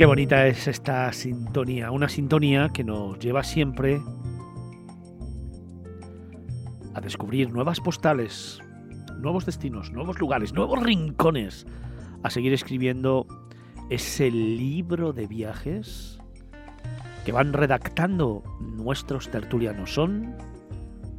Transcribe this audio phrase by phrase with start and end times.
[0.00, 4.00] Qué bonita es esta sintonía, una sintonía que nos lleva siempre
[6.94, 8.60] a descubrir nuevas postales,
[9.18, 11.66] nuevos destinos, nuevos lugares, nuevos rincones,
[12.22, 13.26] a seguir escribiendo
[13.90, 16.18] ese libro de viajes
[17.26, 19.92] que van redactando nuestros tertulianos.
[19.92, 20.34] Son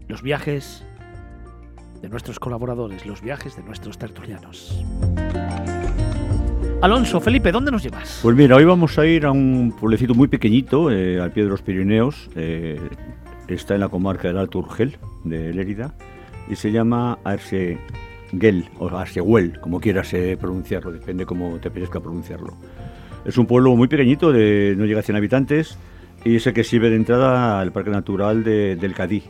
[0.08, 0.84] los viajes
[2.02, 4.84] de nuestros colaboradores, los viajes de nuestros tertulianos.
[6.81, 8.20] Alonso, Felipe, ¿dónde nos llevas?
[8.23, 11.49] Pues mira, hoy vamos a ir a un pueblecito muy pequeñito, eh, al pie de
[11.49, 12.27] los Pirineos.
[12.35, 12.80] Eh,
[13.48, 15.94] está en la comarca del Alto Urgel, de Lérida,
[16.49, 22.57] y se llama Arseguel, o Arseguel, como quieras eh, pronunciarlo, depende cómo te apetezca pronunciarlo.
[23.26, 25.77] Es un pueblo muy pequeñito, de, no llega a 100 habitantes,
[26.26, 29.21] y es el que sirve de entrada al Parque Natural del Cadí.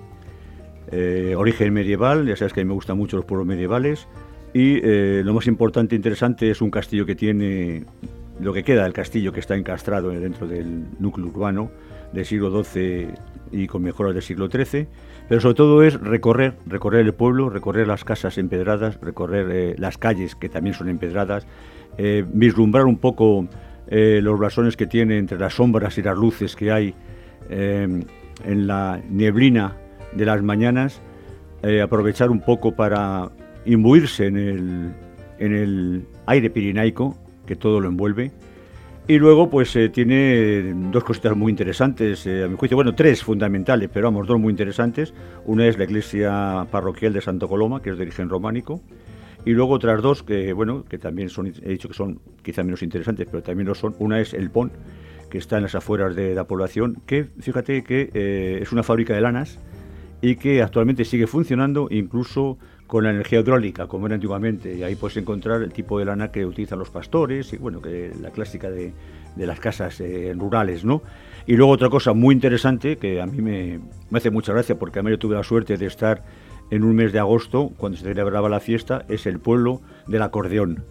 [1.36, 4.08] origen medieval, ya sabes que a mí me gustan mucho los pueblos medievales,
[4.54, 7.86] y eh, lo más importante e interesante es un castillo que tiene,
[8.40, 11.72] lo que queda del castillo que está encastrado dentro del núcleo urbano
[12.12, 13.08] del siglo XII
[13.54, 14.88] y con mejoras del siglo XIII,
[15.30, 19.98] pero sobre todo es recorrer, recorrer el pueblo, recorrer las casas empedradas, recorrer eh, las
[19.98, 21.48] calles que también son empedradas,
[21.98, 23.48] eh, vislumbrar un poco
[23.94, 26.96] los blasones que tiene entre las sombras y las luces que hay
[27.50, 28.06] en
[28.40, 29.76] la neblina
[30.14, 31.02] de las mañanas,
[31.84, 33.32] aprovechar un poco para
[33.66, 34.94] imbuirse en el,
[35.40, 38.32] en el aire pirinaico que todo lo envuelve.
[39.08, 43.24] Y luego, pues eh, tiene dos cositas muy interesantes, eh, a mi juicio, bueno, tres
[43.24, 45.14] fundamentales, pero vamos, dos muy interesantes.
[45.46, 48.80] Una es la iglesia parroquial de Santo Coloma, que es de origen románico,
[49.44, 52.84] y luego otras dos que, bueno, que también son, he dicho que son quizá menos
[52.84, 53.96] interesantes, pero también lo son.
[53.98, 54.72] Una es el PON,
[55.30, 59.16] que está en las afueras de la población, que fíjate que eh, es una fábrica
[59.16, 59.60] de lanas
[60.22, 62.60] y que actualmente sigue funcionando, incluso
[62.92, 66.30] con la energía hidráulica, como era antiguamente, y ahí puedes encontrar el tipo de lana
[66.30, 68.92] que utilizan los pastores, y bueno, que la clásica de,
[69.38, 71.02] las casas eh, rurales, ¿no?
[71.48, 73.80] Y luego otra cosa muy interesante, que a mí me,
[74.10, 76.26] me hace mucha gracia, porque a mí yo tuve la suerte de estar
[76.70, 80.84] en un mes de agosto, cuando se celebraba la fiesta, es el pueblo del acordeón.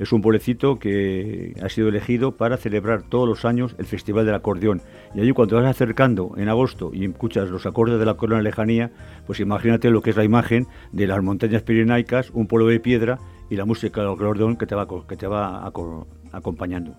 [0.00, 4.34] Es un pueblecito que ha sido elegido para celebrar todos los años el Festival del
[4.34, 4.80] Acordeón.
[5.14, 8.92] Y allí cuando vas acercando en agosto y escuchas los acordes de la corona lejanía,
[9.26, 13.18] pues imagínate lo que es la imagen de las montañas pirenaicas, un pueblo de piedra
[13.50, 15.70] y la música del acordeón que te va, que te va
[16.32, 16.96] acompañando.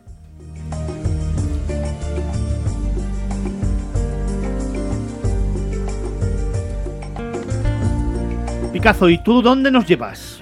[8.71, 10.40] Picazo, ¿y tú dónde nos llevas?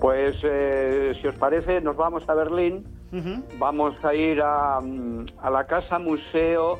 [0.00, 2.84] Pues eh, si os parece, nos vamos a Berlín.
[3.58, 6.78] Vamos a ir a, mm, a, la casa museo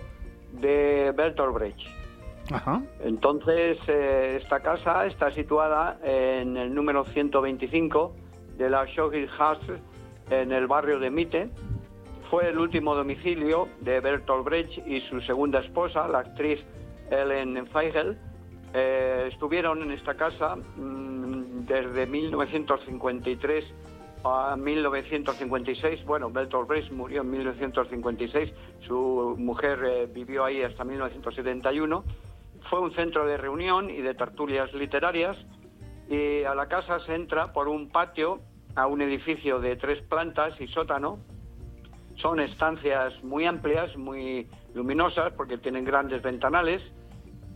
[0.60, 1.80] de Bertolt Brecht.
[3.00, 8.14] Entonces, eh, esta casa está situada en el número 125
[8.56, 9.58] de la Schogilhaus,
[10.30, 11.50] en el barrio de Mitte.
[12.30, 16.60] Fue el último domicilio de Bertolt Brecht y su segunda esposa, la actriz
[17.10, 18.18] Ellen Feigl.
[18.74, 23.64] Eh, estuvieron en esta casa mm, desde 1953
[24.24, 26.04] a 1956.
[26.04, 28.52] Bueno, Bertolt Brecht murió en 1956,
[28.86, 32.04] su mujer eh, vivió ahí hasta 1971.
[32.68, 35.36] Fue un centro de reunión y de tertulias literarias
[36.08, 38.40] y a la casa se entra por un patio
[38.74, 41.18] a un edificio de tres plantas y sótano.
[42.16, 46.82] Son estancias muy amplias, muy luminosas porque tienen grandes ventanales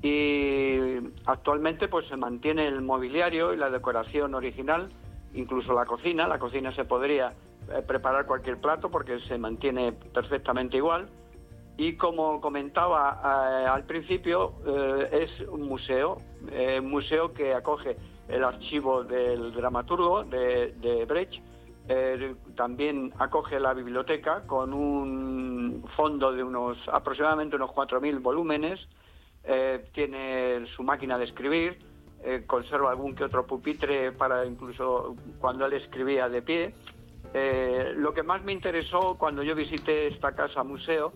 [0.03, 4.91] y actualmente pues se mantiene el mobiliario y la decoración original,
[5.33, 7.33] incluso la cocina, la cocina se podría
[7.71, 11.09] eh, preparar cualquier plato porque se mantiene perfectamente igual.
[11.77, 17.97] Y como comentaba eh, al principio eh, es un museo, un museo que acoge
[18.29, 21.41] el archivo del dramaturgo de, de Brecht,
[22.57, 28.81] también acoge la biblioteca con un fondo de unos aproximadamente unos 4.000 volúmenes,
[29.45, 31.79] eh, tiene su máquina de escribir,
[32.23, 36.75] eh, conserva algún que otro pupitre para incluso cuando él escribía de pie.
[37.35, 41.13] Eh, lo que más me interesó cuando yo visité esta casa museo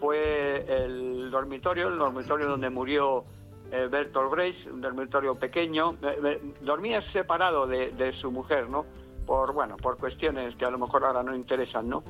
[0.00, 3.24] fue el dormitorio, el dormitorio donde murió
[3.70, 5.96] Bertolt Brecht, un dormitorio pequeño.
[6.62, 8.86] dormía separado de, de, su mujer, ¿no?
[9.26, 12.02] Por, bueno, por cuestiones que a lo mejor ahora no interesan, ¿no?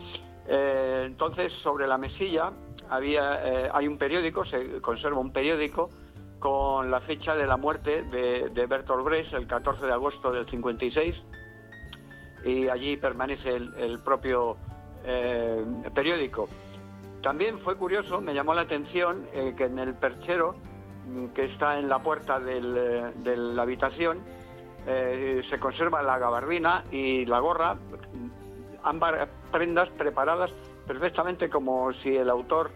[0.47, 2.53] entonces, sobre la mesilla
[2.91, 5.91] había, eh, hay un periódico, se conserva un periódico
[6.39, 11.17] con la fecha de la muerte de, Bertolt Brecht, el 14 de agosto del 56,
[12.45, 14.57] y allí permanece el, propio
[15.05, 15.65] eh,
[15.95, 16.49] periódico.
[17.23, 20.55] También fue curioso, me llamó la atención eh, que en el perchero
[21.09, 24.21] mm, que está en la puerta de la habitación
[24.87, 27.77] se conserva la gabardina y la gorra,
[28.83, 30.51] ambas prendas preparadas
[30.89, 32.71] perfectamente como si el autor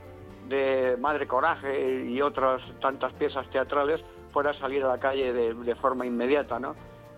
[0.49, 5.75] de Madre Coraje y otras tantas piezas teatrales fuera a salir a la calle de,
[5.77, 6.61] forma inmediata.
[6.61, 6.77] ¿no?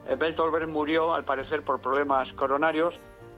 [0.08, 2.94] Eh, Bertolt murió, al parecer, por problemas coronarios,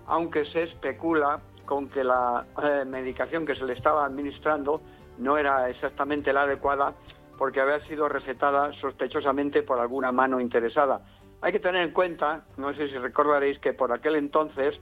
[0.07, 4.83] aunque se especula con que la eh, medicación que se le estaba administrando
[5.19, 6.93] no era exactamente la adecuada
[7.39, 11.01] porque había sido recetada sospechosamente por alguna mano interesada.
[11.41, 14.79] Hay que tener en cuenta, no sé si recordaréis, que por aquel entonces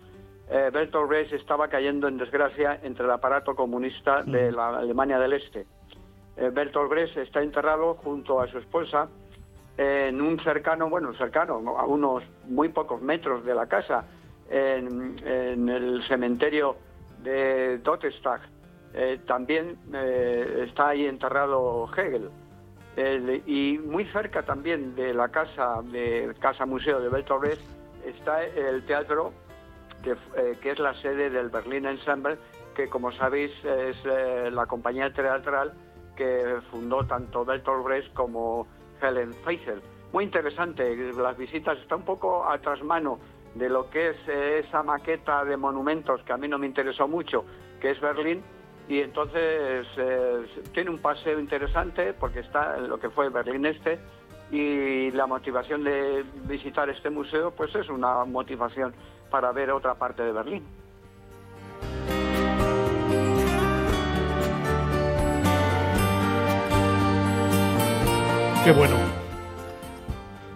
[0.51, 5.35] eh, Bertolt Brecht estaba cayendo en desgracia entre el aparato comunista de la Alemania del
[5.35, 5.67] Este.
[6.37, 9.09] Eh, Bertolt Brecht está enterrado junto a su esposa
[9.77, 14.05] en un cercano, bueno, cercano, a unos muy pocos metros de la casa,
[14.51, 16.77] en, el cementerio
[17.23, 18.43] de Dottestag.
[18.93, 22.31] Eh, también eh, está ahí enterrado Hegel.
[23.47, 27.63] y muy cerca también de la casa, de casa museo de Bertolt Brecht,
[28.05, 29.33] está el teatro
[30.05, 32.39] que, eh, que es la sede del Berlin Ensemble,
[32.77, 33.97] que como sabéis es
[34.53, 35.73] la compañía teatral
[36.17, 38.67] que fundó tanto Bertolt Brecht como
[39.01, 39.83] Helen Feisel.
[40.13, 43.19] Muy interesante, las visitas están un poco a trasmano
[43.55, 47.09] de lo que es eh, esa maqueta de monumentos que a mí no me interesó
[47.09, 47.45] mucho,
[47.81, 48.43] que es Berlín,
[48.89, 53.99] y entonces eh, tiene un paseo interesante porque está en lo que fue Berlín Este
[54.51, 58.95] y la motivación de visitar este museo pues es una motivación
[59.31, 60.63] para ver otra parte de Berlín.
[68.65, 68.97] Qué bueno.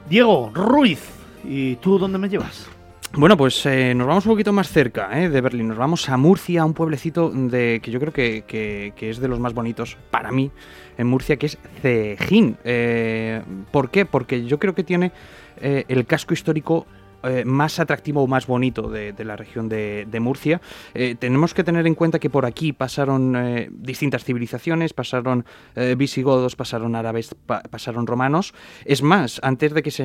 [0.09, 1.11] Diego Ruiz,
[1.45, 2.67] ¿y tú dónde me llevas?
[3.13, 5.69] Bueno, pues eh, nos vamos un poquito más cerca eh, de Berlín.
[5.69, 9.53] Nos vamos a Murcia, un pueblecito de, que yo creo que, es de los más
[9.53, 10.51] bonitos para mí
[10.97, 12.57] en Murcia, que es Cejín.
[12.65, 14.07] Eh, ¿Por qué?
[14.07, 15.13] Porque yo creo que tiene
[15.61, 16.87] el casco histórico
[17.25, 20.61] eh, más atractivo o más bonito de, la región de, Murcia.
[20.95, 25.45] Eh, tenemos que tener en cuenta que por aquí pasaron eh, distintas civilizaciones, pasaron
[25.97, 27.35] visigodos, pasaron árabes,
[27.71, 28.55] pasaron romanos.
[28.85, 30.05] Es más, antes de que se,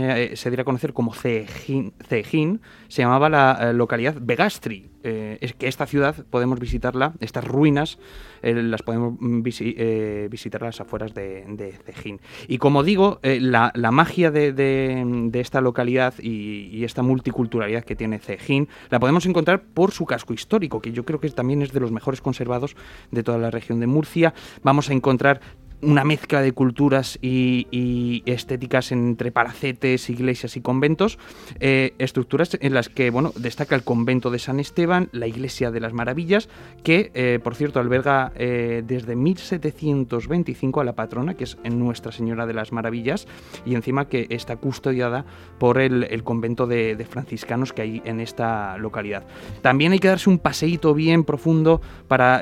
[0.50, 4.93] diera a conocer como Cejín, se llamaba la localidad Begastri.
[5.04, 8.00] Es que esta ciudad podemos visitarla, estas ruinas
[8.42, 12.20] las podemos visitar a las afueras de, Cejín.
[12.48, 18.68] Y como digo, la, magia de, esta localidad y, y esta multiculturalidad que tiene Cejín,
[18.90, 21.92] la podemos encontrar por su casco histórico, que yo creo que también es de los
[21.92, 22.76] mejores conservados
[23.12, 24.34] de toda la región de Murcia.
[24.64, 25.42] Vamos a encontrar
[25.84, 31.20] una mezcla de culturas y, estéticas entre palacetes, iglesias y conventos,
[31.60, 35.80] eh, estructuras en las que bueno, destaca el convento de San Esteban, la iglesia de
[35.80, 36.50] las maravillas,
[36.84, 42.46] que eh, por cierto alberga eh, desde 1725 a la patrona, que es Nuestra Señora
[42.46, 43.28] de las Maravillas,
[43.66, 45.26] y encima que está custodiada
[45.60, 49.24] por el, convento de, franciscanos que hay en esta localidad.
[49.62, 52.42] También hay que darse un paseíto bien profundo para,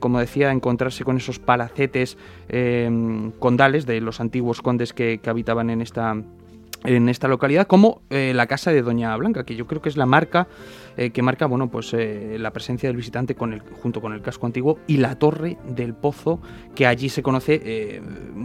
[0.00, 2.16] como decía, encontrarse con esos palacetes
[3.38, 6.16] condales de los antiguos condes que, habitaban en esta,
[6.84, 9.96] en esta localidad, como eh, la casa de Doña Blanca, que yo creo que es
[9.96, 10.48] la marca
[10.96, 14.22] eh, que marca bueno, pues, eh, la presencia del visitante con el, junto con el
[14.22, 16.40] casco antiguo y la torre del pozo,
[16.74, 18.02] que allí se conoce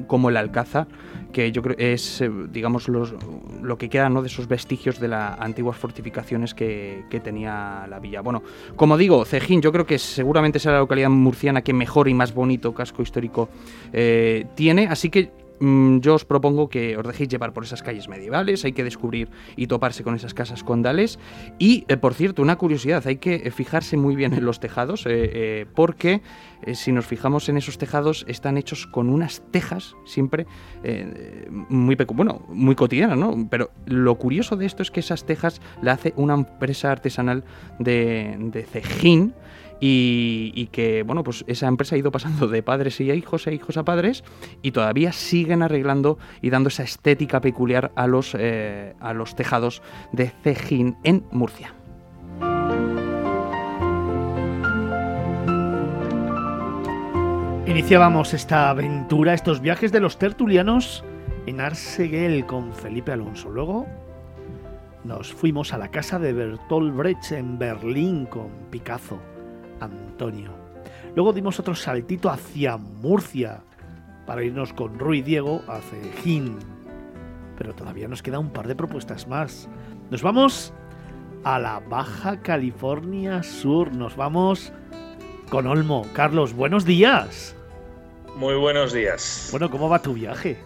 [0.07, 0.87] como el Alcázar,
[1.31, 4.21] que yo creo es digamos lo que queda ¿no?
[4.21, 8.21] de esos vestigios de las antiguas fortificaciones que, que, tenía la villa.
[8.21, 8.43] Bueno,
[8.75, 12.33] como digo, Cejín yo creo que seguramente es la localidad murciana que mejor y más
[12.33, 13.49] bonito casco histórico
[14.55, 18.73] tiene, así que yo os propongo que os dejéis llevar por esas calles medievales, hay
[18.73, 21.19] que descubrir y toparse con esas casas condales.
[21.59, 25.09] Y, eh, por cierto, una curiosidad, hay que fijarse muy bien en los tejados, eh,
[25.33, 26.21] eh, porque
[26.73, 30.47] si nos fijamos en esos tejados, están hechos con unas tejas siempre
[31.69, 33.47] muy, bueno, muy cotidianas, ¿no?
[33.49, 37.43] Pero lo curioso de esto es que esas tejas la hace una empresa artesanal
[37.79, 39.33] de, de Cejín,
[39.79, 43.53] y, que bueno pues esa empresa ha ido pasando de padres y a hijos e
[43.53, 44.23] hijos a padres
[44.61, 49.81] y todavía siguen arreglando y dando esa estética peculiar a los, eh, a los tejados
[50.11, 51.73] de Cejín en Murcia.
[57.67, 61.03] Iniciábamos esta aventura, estos viajes de los tertulianos
[61.45, 63.49] en Arseguel con Felipe Alonso.
[63.49, 63.85] Luego
[65.03, 69.19] nos fuimos a la casa de Bertolt Brecht en Berlín con Picasso.
[69.79, 70.51] Antonio.
[71.15, 73.61] Luego dimos otro saltito hacia Murcia
[74.25, 76.57] para irnos con Rui Diego a Cejín.
[77.57, 79.69] Pero todavía nos queda un par de propuestas más.
[80.09, 80.73] Nos vamos
[81.43, 83.93] a la Baja California Sur.
[83.93, 84.73] Nos vamos
[85.49, 86.05] con Olmo.
[86.13, 87.55] Carlos, buenos días.
[88.35, 89.47] Muy buenos días.
[89.51, 90.57] Bueno, ¿cómo va tu viaje?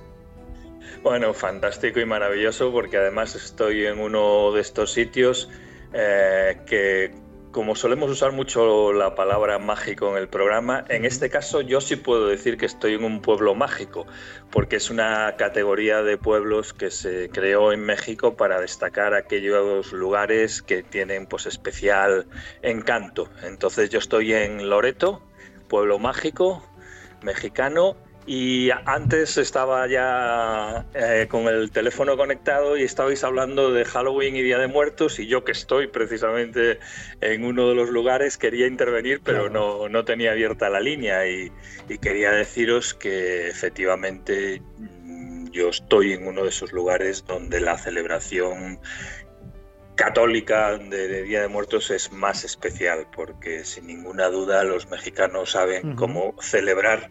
[1.04, 5.50] Bueno, fantástico y maravilloso porque además estoy en uno de estos sitios
[5.94, 7.14] eh, que
[7.52, 11.96] como solemos usar mucho la palabra mágico en el programa, en este caso yo sí
[11.96, 14.06] puedo decir que estoy en un pueblo mágico,
[14.52, 20.62] porque es una categoría de pueblos que se creó en México para destacar aquellos lugares
[20.62, 22.28] que tienen pues especial
[22.62, 23.30] encanto.
[23.44, 25.24] Entonces yo estoy en Loreto,
[25.68, 26.64] pueblo mágico,
[27.24, 27.98] mexicano,
[28.32, 34.44] y antes estaba ya eh, con el teléfono conectado y estabais hablando de Halloween y
[34.44, 36.78] Día de Muertos y yo que estoy precisamente
[37.22, 41.52] en uno de los lugares quería intervenir pero no, no tenía abierta la línea y,
[42.04, 48.80] quería deciros que efectivamente mm, yo estoy en uno de esos lugares donde la celebración
[49.96, 55.96] católica de, Día de Muertos es más especial, porque sin ninguna duda los mexicanos saben
[55.96, 57.10] cómo celebrar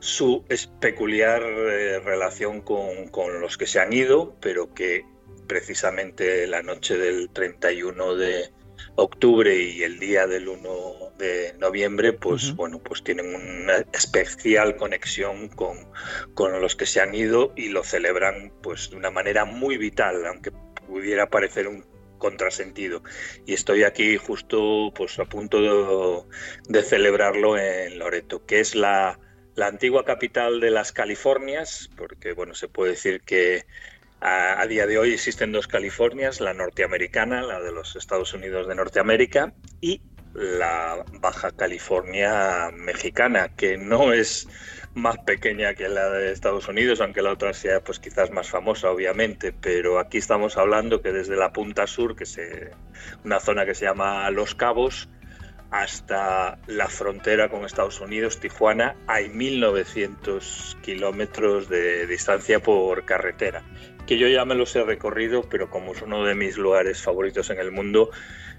[0.00, 0.44] su
[0.80, 5.04] peculiar eh, relación con, los que se han ido, pero que
[5.46, 8.50] precisamente la noche del 31 de
[8.96, 15.48] octubre y el día del 1 de noviembre, pues bueno, pues tienen una especial conexión
[15.48, 15.76] con,
[16.34, 20.26] con, los que se han ido y lo celebran pues de una manera muy vital,
[20.26, 20.50] aunque
[20.86, 21.84] pudiera parecer un
[22.18, 23.02] contrasentido.
[23.44, 26.26] Y estoy aquí justo pues a punto
[26.68, 29.18] de celebrarlo en Loreto, que es la
[29.54, 33.64] la antigua capital de las Californias, porque bueno, se puede decir que
[34.20, 38.74] a, día de hoy existen dos Californias, la norteamericana, la de los Estados Unidos de
[38.74, 40.02] Norteamérica, y
[40.34, 44.46] la Baja California mexicana, que no es
[44.94, 48.90] más pequeña que la de Estados Unidos, aunque la otra sea pues quizás más famosa
[48.90, 52.38] obviamente, pero aquí estamos hablando que desde la punta sur, que es
[53.24, 55.08] una zona que se llama Los Cabos,
[55.70, 63.62] hasta la frontera con Estados Unidos, Tijuana, hay 1.900 kilómetros de distancia por carretera,
[64.10, 67.48] que yo ya me los he recorrido, pero como es uno de mis lugares favoritos
[67.50, 68.10] en el mundo,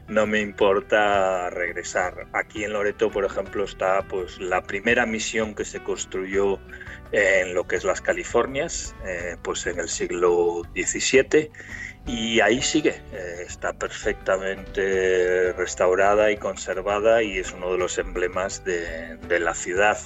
[0.07, 2.25] no me importa regresar.
[2.31, 6.57] Aquí en Loreto, por ejemplo, está pues la primera misión que se construyó
[7.11, 11.51] en lo que es las Californias, eh, pues en el siglo XVII
[12.07, 18.63] y ahí sigue, eh, está perfectamente restaurada y conservada y es uno de los emblemas
[18.63, 19.97] de, de la ciudad.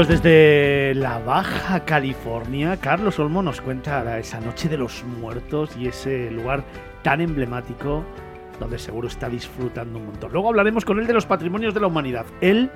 [0.00, 5.88] Pues desde la Baja California, Carlos Olmo nos cuenta esa Noche de los Muertos y
[5.88, 6.64] ese lugar
[7.02, 8.02] tan emblemático
[8.58, 10.32] donde seguro está disfrutando un montón.
[10.32, 12.24] Luego hablaremos con él de los patrimonios de la humanidad.
[12.40, 12.70] Él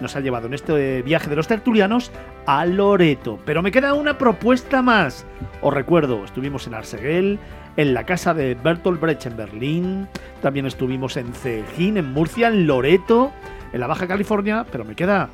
[0.00, 2.12] nos ha llevado en este viaje de los tertulianos
[2.46, 3.38] a Loreto.
[3.44, 5.26] Pero me queda una propuesta más.
[5.60, 7.38] Os recuerdo, estuvimos en Arseguel,
[7.76, 10.08] en la casa de Bertolt Brecht en Berlín,
[10.40, 13.32] también estuvimos en Cejín, en Murcia, en Loreto,
[13.70, 15.28] en la Baja California, pero me queda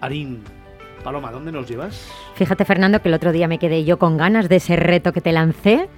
[0.00, 0.42] Arín.
[1.02, 2.08] Paloma, ¿dónde nos llevas?
[2.34, 5.20] Fíjate, Fernando, que el otro día me quedé yo con ganas de ese reto que
[5.20, 5.88] te lancé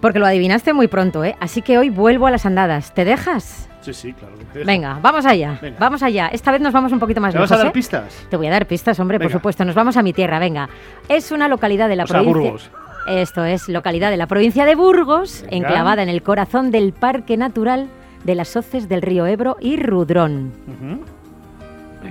[0.00, 1.36] porque lo adivinaste muy pronto, ¿eh?
[1.40, 2.94] Así que hoy vuelvo a las andadas.
[2.94, 3.68] ¿Te dejas?
[3.80, 4.34] Sí, sí, claro.
[4.64, 5.60] Venga, vamos allá.
[5.78, 6.28] Vamos allá.
[6.28, 7.50] Esta vez nos vamos un poquito más ¿Te lejos.
[7.50, 7.72] vas a dar ¿eh?
[7.72, 8.26] pistas?
[8.28, 9.64] Te voy a dar pistas, hombre, por supuesto.
[9.64, 10.68] Nos vamos a mi tierra, venga.
[11.08, 12.32] Es una localidad de la provincia.
[12.32, 12.70] Burgos.
[13.08, 17.88] Esto es localidad de la provincia de Burgos, enclavada en el corazón del Parque Natural
[18.24, 20.52] de las Hoces del río Ebro y Rudrón.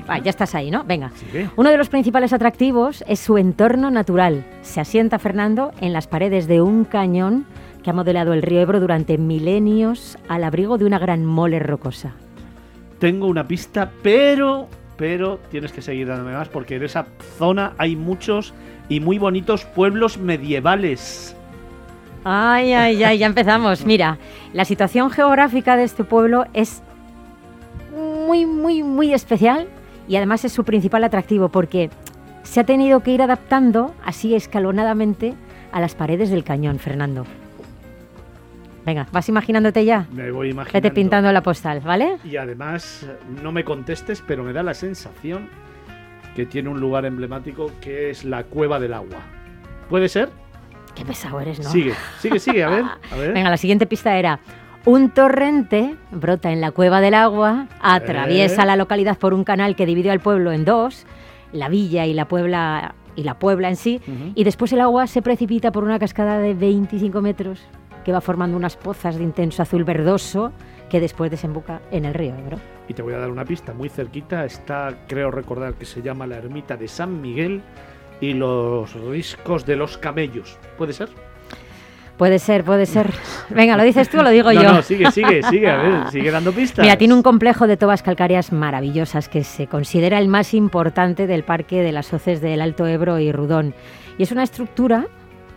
[0.07, 0.83] Ah, ya estás ahí, ¿no?
[0.83, 1.11] Venga.
[1.55, 4.45] Uno de los principales atractivos es su entorno natural.
[4.61, 7.45] Se asienta Fernando en las paredes de un cañón
[7.83, 12.13] que ha modelado el río Ebro durante milenios al abrigo de una gran mole rocosa.
[12.99, 17.05] Tengo una pista, pero pero tienes que seguir dándome más porque en esa
[17.37, 18.53] zona hay muchos
[18.89, 21.35] y muy bonitos pueblos medievales.
[22.23, 23.85] Ay, ay, ay, ya empezamos.
[23.85, 24.17] Mira,
[24.53, 26.81] la situación geográfica de este pueblo es
[27.95, 29.67] muy, muy, muy especial
[30.07, 31.89] y además es su principal atractivo porque
[32.43, 35.33] se ha tenido que ir adaptando así escalonadamente
[35.71, 37.25] a las paredes del cañón, Fernando.
[38.85, 40.07] Venga, ¿vas imaginándote ya?
[40.13, 40.77] Me voy imaginando.
[40.81, 42.17] Vete pintando la postal, ¿vale?
[42.23, 43.05] Y además,
[43.43, 45.49] no me contestes, pero me da la sensación
[46.37, 49.19] que tiene un lugar emblemático que es la Cueva del Agua.
[49.89, 50.29] ¿Puede ser?
[50.95, 51.69] Qué pesado eres, ¿no?
[51.69, 52.85] Sigue, sigue, sigue, a ver.
[53.11, 53.33] A ver.
[53.33, 54.39] Venga, la siguiente pista era...
[54.87, 59.85] Un torrente brota en la cueva del agua, atraviesa la localidad por un canal que
[59.85, 61.05] divide al pueblo en dos,
[61.51, 63.99] la villa y la puebla y la puebla en sí,
[64.33, 67.59] y después el agua se precipita por una cascada de 25 metros
[68.05, 70.53] que va formando unas pozas de intenso azul verdoso
[70.89, 72.57] que después desemboca en el río Ebro.
[72.87, 76.25] Y te voy a dar una pista, muy cerquita está, creo recordar que se llama
[76.25, 77.61] la ermita de San Miguel
[78.21, 80.57] y los riscos de los camellos.
[80.77, 81.09] ¿Puede ser?
[82.17, 83.13] Puede ser, puede ser.
[83.49, 84.63] Venga, ¿lo dices tú o lo digo yo?
[84.63, 86.83] No, sigue, sigue, sigue, a ver, sigue dando pistas.
[86.83, 91.43] Mira, tiene un complejo de tobas calcáreas maravillosas que se considera el más importante del
[91.43, 93.75] parque de las hoces del Alto Ebro y Rudón.
[94.17, 95.05] Y es una estructura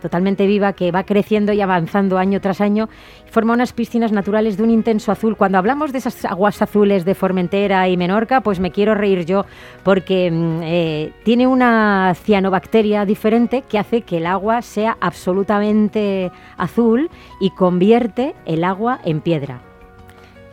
[0.01, 2.89] totalmente viva que va creciendo y avanzando año tras año
[3.29, 5.37] forma unas piscinas naturales de un intenso azul.
[5.37, 9.45] Cuando hablamos de esas aguas azules de Formentera y Menorca, pues me quiero reír yo
[9.83, 17.09] porque mm, eh, tiene una cianobacteria diferente que hace que el agua sea absolutamente azul
[17.39, 19.61] y convierte el agua en piedra.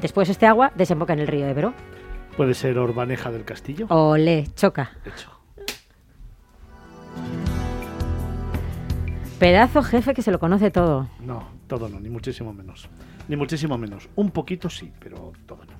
[0.00, 1.74] Después este agua desemboca en el río Ebro.
[2.36, 3.86] Puede ser Orbaneja del Castillo.
[3.88, 4.92] Ole, choca.
[5.04, 5.37] Hecho.
[9.38, 11.08] Pedazo jefe que se lo conoce todo.
[11.20, 12.88] No, todo no, ni muchísimo menos.
[13.28, 14.08] Ni muchísimo menos.
[14.16, 15.78] Un poquito sí, pero todo no.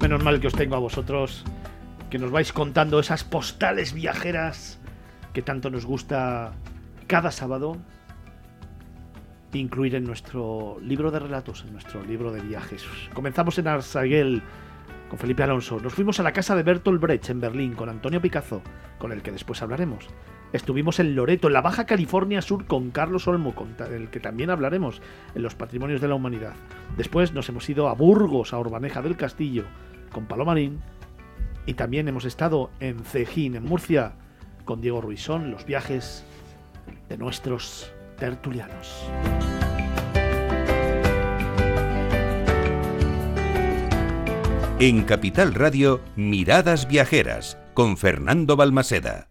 [0.00, 1.44] Menos mal que os tengo a vosotros,
[2.10, 4.80] que nos vais contando esas postales viajeras
[5.32, 6.52] que tanto nos gusta
[7.06, 7.76] cada sábado
[9.52, 12.84] incluir en nuestro libro de relatos, en nuestro libro de viajes.
[13.14, 14.42] Comenzamos en Arsaguel
[15.08, 15.80] con Felipe Alonso.
[15.80, 18.62] Nos fuimos a la casa de Bertolt Brecht en Berlín con Antonio Picasso,
[18.98, 20.08] con el que después hablaremos.
[20.52, 24.48] Estuvimos en Loreto, en la Baja California Sur, con Carlos Olmo, con el que también
[24.48, 25.02] hablaremos
[25.34, 26.54] en los Patrimonios de la Humanidad.
[26.96, 29.64] Después nos hemos ido a Burgos, a Urbaneja del Castillo,
[30.10, 30.80] con Palomarín.
[31.66, 34.12] Y también hemos estado en Cejín, en Murcia,
[34.64, 36.24] con Diego Ruizón, los viajes
[37.10, 39.04] de nuestros tertulianos.
[44.80, 49.26] En Capital Radio, Miradas Viajeras, con Fernando Balmaseda.